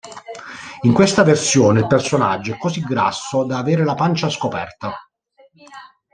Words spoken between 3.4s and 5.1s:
da avere la pancia scoperta.